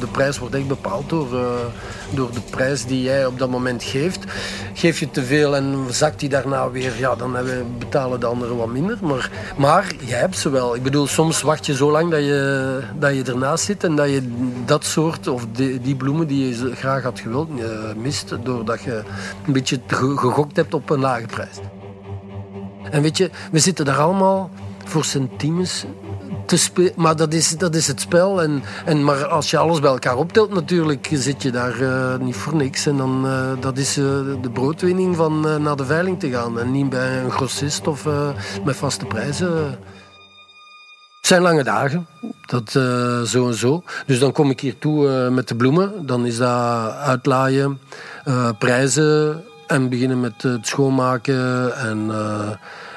de 0.00 0.06
prijs 0.10 0.38
wordt 0.38 0.54
echt 0.54 0.68
bepaald 0.68 1.08
door, 1.08 1.28
uh, 1.32 1.40
door 2.14 2.32
de 2.32 2.40
prijs 2.50 2.84
die 2.84 3.02
jij 3.02 3.26
op 3.26 3.38
dat 3.38 3.50
moment 3.50 3.82
geeft. 3.82 4.24
Geef 4.74 4.98
je 4.98 5.10
te 5.10 5.24
veel 5.24 5.56
en 5.56 5.86
zakt 5.90 6.20
die 6.20 6.28
daarna 6.28 6.70
weer, 6.70 6.92
ja, 6.98 7.14
dan 7.14 7.36
betalen 7.78 8.20
de 8.20 8.26
anderen 8.26 8.56
wat 8.56 8.68
minder. 8.68 8.98
Maar, 9.02 9.30
maar 9.56 9.86
jij 10.04 10.18
hebt 10.18 10.38
ze 10.38 10.50
wel. 10.50 10.74
Ik 10.74 10.82
bedoel, 10.82 11.06
soms 11.06 11.42
wacht 11.42 11.66
je 11.66 11.74
zo 11.74 11.90
lang 11.90 12.10
dat 12.10 12.20
je, 12.20 12.80
dat 12.98 13.14
je 13.14 13.22
ernaast 13.22 13.64
zit 13.64 13.84
en 13.84 13.96
dat 13.96 14.08
je 14.08 14.32
dat 14.64 14.84
soort, 14.84 15.28
of 15.28 15.46
die, 15.52 15.80
die 15.80 15.96
bloemen 15.96 16.26
die 16.26 16.48
je 16.48 16.74
graag 16.74 17.02
had 17.02 17.20
gewild, 17.20 17.48
uh, 17.58 17.64
mist. 17.96 18.34
Doordat 18.42 18.82
je 18.82 19.02
een 19.46 19.52
beetje 19.52 19.80
gegokt 19.86 20.56
hebt 20.56 20.74
op 20.74 20.90
een 20.90 21.00
lage 21.00 21.26
prijs. 21.26 21.56
En 22.90 23.02
weet 23.02 23.16
je, 23.16 23.30
we 23.52 23.58
zitten 23.58 23.84
daar 23.84 24.00
allemaal 24.00 24.50
voor 24.84 25.04
centimes 25.04 25.84
te 26.46 26.56
spelen. 26.56 26.92
Maar 26.96 27.16
dat 27.16 27.32
is, 27.32 27.58
dat 27.58 27.74
is 27.74 27.86
het 27.86 28.00
spel. 28.00 28.42
En, 28.42 28.62
en, 28.84 29.04
maar 29.04 29.26
als 29.26 29.50
je 29.50 29.58
alles 29.58 29.80
bij 29.80 29.90
elkaar 29.90 30.16
optelt, 30.16 30.54
natuurlijk 30.54 31.08
zit 31.12 31.42
je 31.42 31.50
daar 31.50 31.80
uh, 31.80 32.16
niet 32.16 32.36
voor 32.36 32.54
niks. 32.54 32.86
En 32.86 32.96
dan 32.96 33.26
uh, 33.26 33.50
dat 33.60 33.78
is 33.78 33.98
uh, 33.98 34.04
de 34.42 34.50
broodwinning 34.52 35.16
van 35.16 35.62
naar 35.62 35.76
de 35.76 35.84
veiling 35.84 36.20
te 36.20 36.30
gaan. 36.30 36.60
En 36.60 36.70
niet 36.70 36.88
bij 36.88 37.18
een 37.18 37.30
grossist 37.30 37.86
of 37.86 38.08
met 38.64 38.76
vaste 38.76 39.06
prijzen. 39.06 39.78
Het 41.16 41.34
zijn 41.34 41.42
lange 41.42 41.64
dagen, 41.64 42.06
dat 42.46 42.70
zo 43.28 43.46
en 43.46 43.54
zo. 43.54 43.82
Dus 44.06 44.18
dan 44.18 44.32
kom 44.32 44.50
ik 44.50 44.60
hier 44.60 44.78
toe 44.78 45.30
met 45.30 45.48
de 45.48 45.56
bloemen. 45.56 46.06
Dan 46.06 46.26
is 46.26 46.36
dat 46.36 46.92
uitlaaien, 46.92 47.80
uh, 48.28 48.48
prijzen 48.58 49.44
en 49.66 49.88
beginnen 49.88 50.20
met 50.20 50.42
het 50.42 50.66
schoonmaken 50.66 51.76
en, 51.76 52.10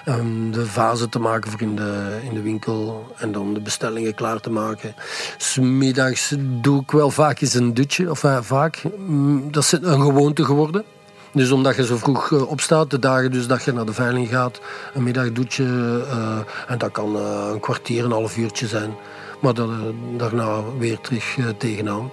en, 0.05 0.51
de 0.51 0.65
vazen 0.65 1.09
te 1.09 1.19
maken 1.19 1.51
voor 1.51 1.61
in 1.61 1.75
de, 1.75 2.19
in 2.23 2.33
de 2.33 2.41
winkel. 2.41 3.11
En 3.17 3.31
dan 3.31 3.53
de 3.53 3.59
bestellingen 3.59 4.15
klaar 4.15 4.39
te 4.39 4.49
maken. 4.49 4.95
Smiddags 5.37 6.35
doe 6.61 6.81
ik 6.81 6.91
wel 6.91 7.11
vaak 7.11 7.41
eens 7.41 7.53
een 7.53 7.73
dutje. 7.73 8.09
Of 8.09 8.25
vaak, 8.41 8.83
mm, 8.97 9.51
dat 9.51 9.63
is 9.63 9.71
een 9.71 10.01
gewoonte 10.01 10.45
geworden. 10.45 10.83
Dus 11.31 11.51
omdat 11.51 11.75
je 11.75 11.85
zo 11.85 11.97
vroeg 11.97 12.31
eh, 12.31 12.49
opstaat, 12.49 12.91
de 12.91 12.99
dagen 12.99 13.31
dus 13.31 13.47
dat 13.47 13.63
je 13.63 13.73
naar 13.73 13.85
de 13.85 13.93
veiling 13.93 14.29
gaat, 14.29 14.59
een 14.93 15.03
middagdoetje, 15.03 15.63
uh, 15.63 16.37
en 16.67 16.77
dat 16.77 16.91
kan 16.91 17.15
een 17.15 17.59
kwartier, 17.59 18.05
een 18.05 18.11
half 18.11 18.37
uurtje 18.37 18.67
zijn. 18.67 18.95
Maar 19.39 19.53
dat, 19.53 19.69
daarna 20.17 20.63
weer 20.77 20.99
terug 20.99 21.37
tegenaan. 21.57 22.11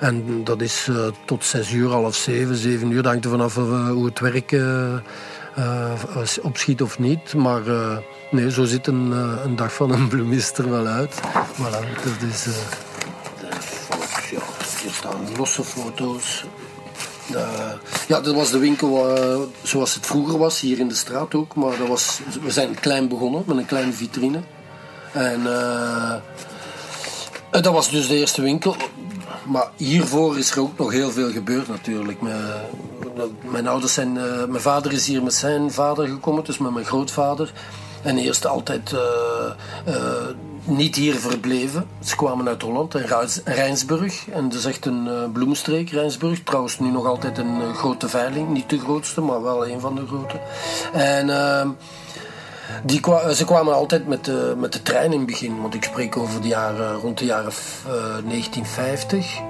En 0.00 0.44
dat 0.44 0.60
is 0.60 0.88
tot 1.24 1.44
zes 1.44 1.72
uur, 1.72 1.90
half 1.90 2.14
zeven, 2.14 2.56
zeven 2.56 2.90
uur. 2.90 3.02
Dat 3.02 3.12
hangt 3.12 3.24
er 3.24 3.30
vanaf 3.30 3.54
hoe 3.54 4.04
het 4.04 4.20
werk 4.20 4.56
opschiet 6.42 6.82
of 6.82 6.98
niet. 6.98 7.34
Maar 7.34 7.62
nee, 8.30 8.50
zo 8.50 8.64
ziet 8.64 8.86
een, 8.86 9.10
een 9.44 9.56
dag 9.56 9.74
van 9.74 9.90
een 9.90 10.08
bloemist 10.08 10.58
er 10.58 10.70
wel 10.70 10.86
uit. 10.86 11.14
Voilà, 11.54 12.02
dat 12.04 12.28
is... 12.30 12.46
hier 14.82 14.92
staan 14.92 15.36
losse 15.36 15.64
foto's 15.64 16.44
ja, 18.08 18.20
dat 18.20 18.34
was 18.34 18.50
de 18.50 18.58
winkel 18.58 19.16
zoals 19.62 19.94
het 19.94 20.06
vroeger 20.06 20.38
was, 20.38 20.60
hier 20.60 20.78
in 20.78 20.88
de 20.88 20.94
straat 20.94 21.34
ook. 21.34 21.54
Maar 21.54 21.78
dat 21.78 21.88
was, 21.88 22.20
we 22.42 22.50
zijn 22.50 22.80
klein 22.80 23.08
begonnen, 23.08 23.42
met 23.46 23.56
een 23.56 23.66
kleine 23.66 23.92
vitrine. 23.92 24.40
En 25.12 25.40
dat 27.50 27.66
was 27.66 27.90
dus 27.90 28.08
de 28.08 28.16
eerste 28.16 28.42
winkel. 28.42 28.76
Maar 29.44 29.70
hiervoor 29.76 30.38
is 30.38 30.50
er 30.50 30.60
ook 30.60 30.78
nog 30.78 30.92
heel 30.92 31.10
veel 31.10 31.30
gebeurd 31.30 31.68
natuurlijk. 31.68 32.20
Mijn, 32.20 32.36
mijn 33.40 33.66
ouders 33.66 33.94
zijn... 33.94 34.12
mijn 34.48 34.60
vader 34.60 34.92
is 34.92 35.06
hier 35.06 35.22
met 35.22 35.34
zijn 35.34 35.70
vader 35.72 36.08
gekomen, 36.08 36.44
dus 36.44 36.58
met 36.58 36.72
mijn 36.72 36.86
grootvader. 36.86 37.52
En 38.02 38.18
eerst 38.18 38.46
altijd 38.46 38.94
niet 40.64 40.96
hier 40.96 41.14
verbleven. 41.14 41.86
Ze 42.04 42.16
kwamen 42.16 42.48
uit 42.48 42.62
Holland, 42.62 42.94
in 42.94 43.06
Rijnsburg. 43.44 44.28
En 44.28 44.48
dat 44.48 44.58
is 44.58 44.64
echt 44.64 44.86
een 44.86 45.32
bloemstreek, 45.32 45.90
Rijnsburg. 45.90 46.42
Trouwens, 46.42 46.78
nu 46.78 46.90
nog 46.90 47.06
altijd 47.06 47.38
een 47.38 47.74
grote 47.74 48.08
veiling. 48.08 48.48
Niet 48.48 48.70
de 48.70 48.78
grootste, 48.78 49.20
maar 49.20 49.42
wel 49.42 49.66
een 49.66 49.80
van 49.80 49.94
de 49.94 50.06
grote. 50.06 50.40
En 50.92 51.28
uh, 51.28 51.68
die 52.84 53.00
kwa 53.00 53.32
ze 53.32 53.44
kwamen 53.44 53.74
altijd 53.74 54.06
met 54.06 54.24
de, 54.24 54.54
met 54.56 54.72
de 54.72 54.82
trein 54.82 55.12
in 55.12 55.18
het 55.18 55.26
begin. 55.26 55.60
Want 55.60 55.74
ik 55.74 55.84
spreek 55.84 56.16
over 56.16 56.40
de 56.40 56.48
jaren, 56.48 56.94
rond 56.94 57.18
de 57.18 57.24
jaren 57.24 57.52
1950. 57.84 59.40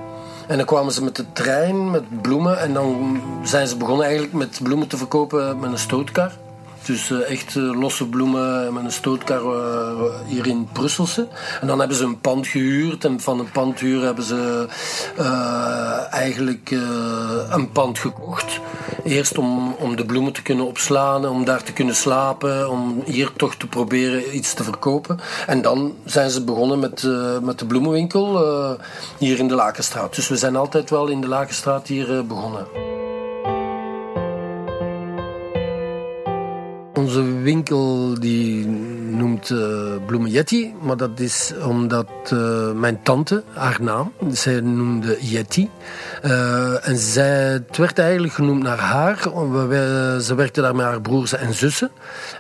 En 0.46 0.56
dan 0.56 0.66
kwamen 0.66 0.92
ze 0.92 1.04
met 1.04 1.16
de 1.16 1.32
trein, 1.32 1.90
met 1.90 2.22
bloemen. 2.22 2.58
En 2.58 2.72
dan 2.72 3.20
zijn 3.42 3.66
ze 3.66 3.76
begonnen 3.76 4.04
eigenlijk 4.04 4.34
met 4.34 4.60
bloemen 4.62 4.88
te 4.88 4.96
verkopen 4.96 5.60
met 5.60 5.70
een 5.70 5.78
stootkar. 5.78 6.32
Dus 6.90 7.11
echt 7.11 7.54
uh, 7.54 7.80
losse 7.80 8.09
bloemen 8.09 8.73
met 8.73 8.85
een 8.85 8.92
stootkar 8.92 9.42
uh, 9.42 10.04
hier 10.26 10.47
in 10.47 10.68
Brusselse. 10.73 11.28
En 11.61 11.66
dan 11.66 11.78
hebben 11.78 11.97
ze 11.97 12.04
een 12.04 12.20
pand 12.20 12.47
gehuurd. 12.47 13.04
En 13.04 13.20
van 13.20 13.38
een 13.38 13.50
pandhuur 13.50 14.02
hebben 14.02 14.25
ze 14.25 14.66
eigenlijk 16.11 16.70
een 17.50 17.70
pand 17.73 17.99
gekocht. 17.99 18.61
Eerst 19.04 19.38
om, 19.38 19.75
om 19.78 19.97
de 19.97 20.04
bloemen 20.04 20.32
te 20.32 20.42
kunnen 20.42 20.66
opslaan, 20.66 21.26
om 21.26 21.44
daar 21.44 21.62
te 21.62 21.73
kunnen 21.73 21.94
slapen. 21.94 22.70
Om 22.70 23.02
hier 23.04 23.32
toch 23.37 23.54
te 23.54 23.66
proberen 23.66 24.37
iets 24.37 24.54
te 24.54 24.64
verkopen. 24.64 25.20
En 25.47 25.62
dan 25.62 25.94
zijn 26.04 26.30
ze 26.30 26.44
begonnen 26.44 26.78
met, 26.78 27.09
met 27.42 27.59
de 27.59 27.66
bloemenwinkel 27.66 28.78
hier 29.18 29.38
in 29.38 29.49
de 29.49 29.54
Lakenstraat. 29.54 30.14
Dus 30.14 30.28
we 30.28 30.37
zijn 30.37 30.57
altijd 30.57 30.90
wel 30.90 31.09
in 31.09 31.20
de 31.20 31.29
Lakenstraat 31.29 31.87
hier 31.87 32.26
begonnen. 32.26 32.98
Onze 37.00 37.22
winkel 37.22 38.14
die 38.18 38.66
noemt 39.10 39.50
uh, 39.50 40.26
Yeti, 40.26 40.74
maar 40.82 40.96
dat 40.96 41.20
is 41.20 41.52
omdat 41.64 42.06
uh, 42.32 42.72
mijn 42.72 43.02
tante, 43.02 43.42
haar 43.52 43.78
naam, 43.80 44.12
zij 44.32 44.60
noemde 44.60 45.16
Yeti. 45.20 45.70
Uh, 46.24 46.88
en 46.88 46.96
zij, 46.96 47.28
het 47.28 47.76
werd 47.76 47.98
eigenlijk 47.98 48.32
genoemd 48.32 48.62
naar 48.62 48.78
haar. 48.78 49.18
ze 50.22 50.34
werkte 50.36 50.60
daar 50.60 50.74
met 50.74 50.86
haar 50.86 51.00
broers 51.00 51.32
en 51.32 51.54
zussen. 51.54 51.90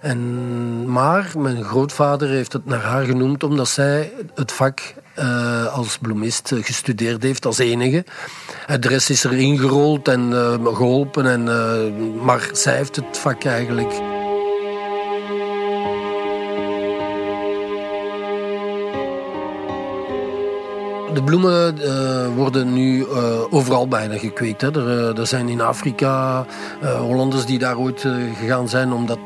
En, 0.02 0.90
maar 0.90 1.32
mijn 1.38 1.64
grootvader 1.64 2.28
heeft 2.28 2.52
het 2.52 2.66
naar 2.66 2.82
haar 2.82 3.04
genoemd 3.04 3.42
omdat 3.42 3.68
zij 3.68 4.12
het 4.34 4.52
vak 4.52 4.94
als 5.72 5.98
bloemist 5.98 6.52
gestudeerd 6.60 7.22
heeft 7.22 7.46
als 7.46 7.58
enige. 7.58 8.04
de 8.80 8.88
rest 8.88 9.10
is 9.10 9.24
er 9.24 9.32
ingerold 9.32 10.08
en 10.08 10.32
geholpen. 10.64 11.26
En, 11.26 11.44
maar 12.24 12.48
zij 12.52 12.76
heeft 12.76 12.96
het 12.96 13.18
vak 13.18 13.44
eigenlijk 13.44 14.09
De 21.14 21.22
bloemen 21.24 21.78
uh, 21.78 22.36
worden 22.36 22.72
nu 22.72 22.98
uh, 22.98 23.06
overal 23.50 23.88
bijna 23.88 24.18
gekweekt. 24.18 24.60
Hè. 24.60 24.66
Er, 24.66 24.86
uh, 24.86 25.18
er, 25.18 25.26
zijn 25.26 25.48
in 25.48 25.60
Afrika 25.60 26.46
Hollanders 27.00 27.46
die 27.46 27.58
daar 27.58 27.78
ooit 27.78 28.06
gegaan 28.38 28.68
zijn 28.68 28.92
omdat 28.92 29.18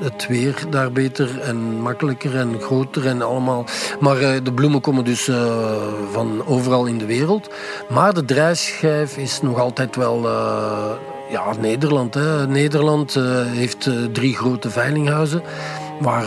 het 0.00 0.26
weer 0.26 0.64
daar 0.70 0.92
beter 0.92 1.40
en 1.40 1.56
makkelijker 1.56 2.36
en 2.36 2.60
groter 2.60 3.06
en 3.06 3.22
allemaal. 3.22 3.64
Maar 4.00 4.42
de 4.42 4.52
bloemen 4.54 4.80
komen 4.80 5.04
dus 5.04 5.30
van 6.12 6.46
overal 6.46 6.86
in 6.86 6.98
de 6.98 7.06
wereld. 7.06 7.50
Maar 7.88 8.14
de 8.14 8.24
draaischijf 8.24 9.16
is 9.16 9.40
nog 9.42 9.58
altijd 9.58 9.96
wel 9.96 10.22
ja, 11.30 11.52
Nederland. 11.60 12.14
Hè. 12.14 12.46
Nederland 12.46 13.14
heeft 13.46 13.90
drie 14.12 14.36
grote 14.36 14.70
veilinghuizen 14.70 15.42
waar 16.00 16.26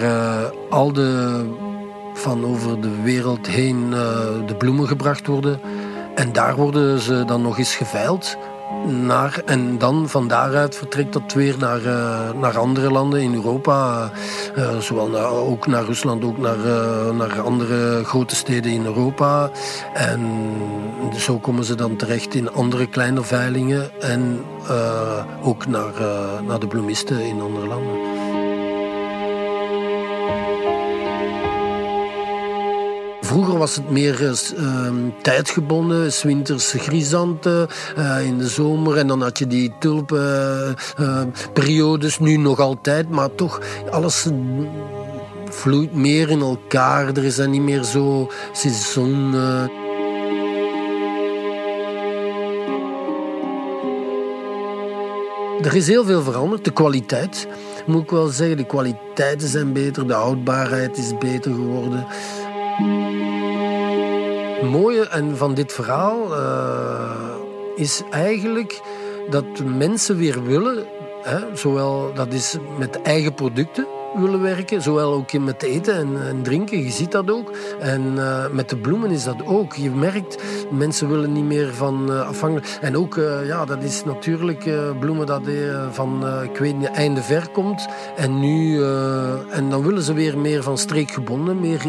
al 0.70 0.94
de 0.94 1.70
van 2.14 2.46
over 2.46 2.82
de 2.82 3.02
wereld 3.02 3.48
heen 3.48 3.86
uh, 3.90 3.98
de 4.46 4.56
bloemen 4.58 4.88
gebracht 4.88 5.28
worden. 5.28 5.62
En 6.16 6.34
daar 6.34 6.56
worden 6.56 7.00
ze 7.00 7.26
dan 7.26 7.42
nog 7.42 7.58
eens 7.58 7.76
geveild. 7.76 8.38
Naar, 8.88 9.42
en 9.46 9.78
dan 9.78 10.10
van 10.10 10.28
daaruit 10.28 10.76
vertrekt 10.76 11.14
dat 11.14 11.34
weer 11.34 11.56
naar, 11.60 11.82
uh, 11.82 12.32
naar 12.32 12.58
andere 12.58 12.92
landen 12.92 13.22
in 13.22 13.34
Europa. 13.34 14.12
Uh, 14.58 14.78
zowel 14.78 15.10
naar, 15.10 15.30
ook 15.30 15.68
naar 15.68 15.84
Rusland, 15.84 16.24
ook 16.24 16.38
naar, 16.38 16.58
naar 17.14 17.42
andere 17.42 18.04
grote 18.04 18.36
steden 18.36 18.72
in 18.72 18.86
Europa. 18.86 19.52
En 19.94 20.30
zo 21.18 21.38
komen 21.38 21.64
ze 21.64 21.76
dan 21.76 21.96
terecht 21.96 22.34
in 22.34 22.54
andere 22.54 22.88
kleine 22.88 23.24
veilingen. 23.24 24.02
En 24.02 24.46
ook 25.42 25.68
naar, 25.68 25.94
naar 26.48 26.60
de 26.60 26.68
bloemisten 26.68 27.20
in 27.20 27.42
andere 27.42 27.68
landen. 27.68 28.41
Vroeger 33.32 33.58
was 33.58 33.76
het 33.76 33.90
meer 33.90 34.22
uh, 34.22 34.32
tijdgebonden, 35.22 36.12
winters 36.24 36.74
grisanten, 36.78 37.68
uh, 37.98 38.26
in 38.26 38.38
de 38.38 38.48
zomer. 38.48 38.98
En 38.98 39.08
dan 39.08 39.22
had 39.22 39.40
je 39.40 39.48
die 39.48 39.74
tulpenperiodes, 39.80 42.20
nu 42.20 42.38
nog 42.38 42.60
altijd. 42.60 43.10
Maar 43.10 43.36
toch, 43.36 43.62
alles 43.90 44.28
vloeit 45.50 45.94
meer 45.94 46.30
in 46.30 46.42
elkaar. 46.42 47.08
Er 47.08 47.24
is 47.24 47.36
dan 47.36 47.50
niet 47.50 47.62
meer 47.62 47.84
zo 47.84 48.32
seizoen... 48.52 49.34
Er 55.62 55.76
is 55.76 55.88
heel 55.88 56.06
veel 56.06 56.22
veranderd. 56.22 56.64
De 56.64 56.74
kwaliteit, 56.74 57.48
moet 57.86 58.04
ik 58.04 58.10
wel 58.10 58.28
zeggen. 58.28 58.58
De 58.58 58.66
kwaliteiten 58.66 59.48
zijn 59.48 59.74
beter, 59.74 60.08
de 60.08 60.14
houdbaarheid 60.14 60.98
is 60.98 61.18
beter 61.18 61.54
geworden 61.54 62.06
mooie 64.64 65.08
en 65.08 65.38
van 65.38 65.54
dit 65.54 65.74
verhaal 65.74 66.32
uh, 66.32 67.36
is 67.76 68.02
eigenlijk 68.10 68.82
dat 69.30 69.46
mensen 69.64 70.18
weer 70.18 70.44
willen, 70.44 70.86
hè, 71.22 71.56
zowel 71.56 72.12
dat 72.14 72.34
is 72.34 72.58
met 72.78 73.02
eigen 73.02 73.34
producten, 73.34 73.88
willen 74.16 74.42
werken. 74.42 74.82
Zowel 74.82 75.14
ook 75.14 75.34
met 75.34 75.64
eten 75.64 75.96
en, 75.96 76.28
en 76.28 76.42
drinken, 76.42 76.84
je 76.84 76.92
ziet 76.92 77.12
dat 77.12 77.32
ook. 77.32 77.52
En 77.80 78.02
uh, 78.16 78.48
met 78.52 78.70
de 78.70 78.78
bloemen 78.78 79.12
is 79.12 79.24
dat 79.24 79.46
ook. 79.46 79.74
Je 79.74 79.90
merkt, 79.90 80.44
mensen 80.70 81.10
willen 81.10 81.32
niet 81.32 81.46
meer 81.46 81.74
van 81.74 82.12
uh, 82.12 82.28
afhankelijk... 82.28 82.78
En 82.82 82.98
ook, 82.98 83.16
uh, 83.16 83.48
ja, 83.48 83.66
dat 83.66 83.84
is 83.84 84.04
natuurlijk 84.04 84.70
bloemen 85.00 85.26
dat 85.26 85.42
van, 85.92 86.26
ik 86.44 86.58
weet 86.58 86.78
niet, 86.78 86.92
einde 86.92 87.22
ver 87.22 87.50
komt. 87.50 87.88
En 88.16 88.40
nu... 88.40 88.84
en 89.50 89.70
dan 89.70 89.84
willen 89.84 90.04
ze 90.04 90.14
weer 90.14 90.38
meer 90.38 90.64
van 90.64 90.78
streekgebonden. 90.78 91.60
Meer 91.60 91.82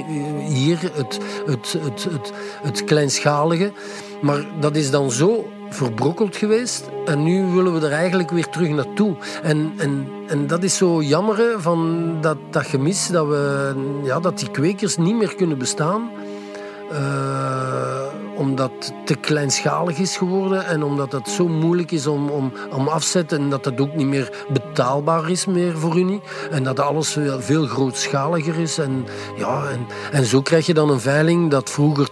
hier, 0.48 0.78
het, 0.92 1.18
het, 1.46 1.76
het, 1.82 2.02
het, 2.10 2.32
het 2.62 2.84
kleinschalige. 2.84 3.72
Maar 4.20 4.46
dat 4.60 4.76
is 4.76 4.90
dan 4.90 5.10
zo 5.10 5.44
verbrokkeld 5.72 6.36
geweest. 6.36 6.90
En 7.04 7.22
nu 7.22 7.44
willen 7.44 7.80
we 7.80 7.86
er 7.86 7.92
eigenlijk 7.92 8.30
weer 8.30 8.48
terug 8.48 8.68
naartoe. 8.68 9.16
En, 9.42 9.72
en, 9.76 10.08
en 10.26 10.46
dat 10.46 10.62
is 10.62 10.76
zo 10.76 11.02
jammer 11.02 11.54
van 11.58 12.10
dat, 12.20 12.36
dat 12.50 12.66
gemis, 12.66 13.08
dat, 13.08 13.26
we, 13.26 13.72
ja, 14.04 14.20
dat 14.20 14.38
die 14.38 14.50
kwekers 14.50 14.96
niet 14.96 15.16
meer 15.16 15.34
kunnen 15.34 15.58
bestaan. 15.58 16.10
Uh, 16.92 17.92
omdat 18.36 18.70
het 18.78 18.92
te 19.04 19.14
kleinschalig 19.14 19.98
is 19.98 20.16
geworden 20.16 20.66
en 20.66 20.82
omdat 20.82 21.12
het 21.12 21.28
zo 21.28 21.48
moeilijk 21.48 21.90
is 21.90 22.06
om, 22.06 22.28
om, 22.28 22.52
om 22.72 22.88
afzetten 22.88 23.38
en 23.38 23.50
dat 23.50 23.64
het 23.64 23.80
ook 23.80 23.94
niet 23.94 24.06
meer 24.06 24.44
betaalbaar 24.52 25.30
is 25.30 25.46
meer 25.46 25.78
voor 25.78 25.96
Unie. 25.96 26.20
En 26.50 26.64
dat 26.64 26.80
alles 26.80 27.18
veel, 27.38 27.66
grootschaliger 27.66 28.58
is. 28.58 28.78
En, 28.78 29.06
ja, 29.36 29.64
en, 29.70 29.86
en 30.12 30.24
zo 30.24 30.42
krijg 30.42 30.66
je 30.66 30.74
dan 30.74 30.90
een 30.90 31.00
veiling 31.00 31.50
dat 31.50 31.70
vroeger 31.70 32.08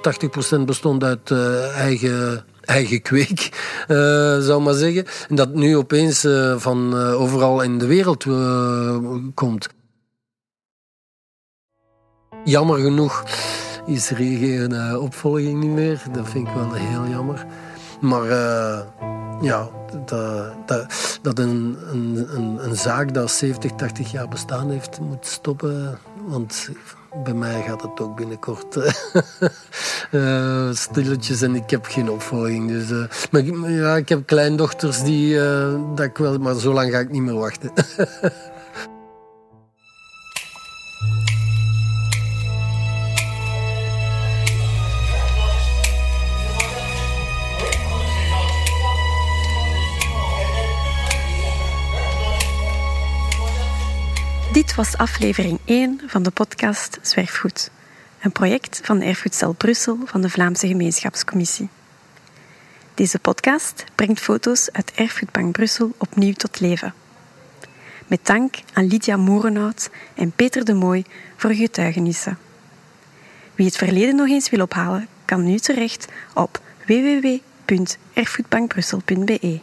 80% 0.59 0.61
bestond 0.65 1.05
uit 1.05 1.31
uh, 1.31 1.77
eigen 1.77 2.45
eigen 2.71 3.03
kweek, 3.03 3.41
uh, 3.89 3.97
zou 4.39 4.63
maar 4.63 4.75
zeggen. 4.75 5.05
En 5.29 5.35
dat 5.35 5.55
nu 5.55 5.77
opeens 5.77 6.25
uh, 6.25 6.57
van 6.57 6.97
uh, 6.97 7.21
overal 7.21 7.63
in 7.63 7.79
de 7.79 7.87
wereld 7.87 8.27
komt. 9.35 9.69
Jammer 12.45 12.79
genoeg 12.79 13.25
is 13.87 14.11
er 14.11 14.17
geen 14.17 14.97
opvolging 14.97 15.61
niet 15.61 15.71
meer. 15.71 16.03
Dat 16.13 16.29
vind 16.29 16.49
ik 16.49 16.55
wel 16.55 16.73
heel 16.73 17.07
jammer. 17.07 17.47
Maar 18.01 18.29
ja, 19.41 19.69
dat, 20.07 20.09
dat, 20.67 21.19
dat 21.23 21.39
een, 21.39 21.77
een, 21.93 22.59
een, 22.61 22.77
zaak 22.77 23.15
dat 23.15 23.31
70, 23.31 23.71
80 23.73 24.11
jaar 24.11 24.29
bestaan 24.29 24.71
heeft, 24.71 25.01
moet 25.01 25.27
stoppen. 25.27 25.99
Want 26.27 26.71
bij 27.15 27.35
mij 27.35 27.63
gaat 27.63 27.83
het 27.83 28.01
ook 28.01 28.17
binnenkort 28.17 28.77
uh, 30.11 30.71
stilletjes 30.85 31.43
en 31.43 31.55
ik 31.55 31.71
heb 31.71 31.85
geen 31.85 32.11
opvolging. 32.11 32.69
Dus, 32.69 33.07
maar 33.31 33.71
ja, 33.71 33.97
ik 33.97 34.09
heb 34.09 34.27
kleindochters 34.27 35.03
die 35.03 35.37
dat 35.95 36.07
ik 36.07 36.17
wel, 36.17 36.39
maar 36.39 36.55
zo 36.55 36.73
lang 36.73 36.91
ga 36.91 36.99
ik 36.99 37.11
niet 37.11 37.23
meer 37.23 37.39
wachten. 37.39 37.73
was 54.81 54.97
aflevering 54.97 55.59
1 55.65 56.01
van 56.07 56.23
de 56.23 56.31
podcast 56.31 56.99
Zwerfgoed, 57.03 57.71
een 58.21 58.33
project 58.33 58.81
van 58.85 59.01
Erfgoedcel 59.01 59.53
Brussel 59.53 59.99
van 60.05 60.21
de 60.21 60.31
Vlaamse 60.31 60.67
Gemeenschapscommissie. 60.67 61.69
Deze 62.95 63.19
podcast 63.19 63.85
brengt 63.95 64.21
foto's 64.21 64.71
uit 64.73 64.93
Erfgoedbank 64.95 65.53
Brussel 65.53 65.93
opnieuw 65.99 66.33
tot 66.33 66.61
leven. 66.61 66.95
Met 68.07 68.27
dank 68.27 68.55
aan 68.73 68.87
Lydia 68.87 69.17
Moerenhout 69.17 69.91
en 70.15 70.33
Peter 70.33 70.65
de 70.65 70.75
Mooi 70.75 71.05
voor 71.37 71.55
getuigenissen. 71.55 72.39
Wie 73.55 73.67
het 73.67 73.77
verleden 73.77 74.17
nog 74.17 74.29
eens 74.29 74.51
wil 74.51 74.63
ophalen, 74.63 75.09
kan 75.25 75.45
nu 75.45 75.59
terecht 75.59 76.07
op 76.35 76.61
www.erfgoedbankbrussel.be. 76.87 79.61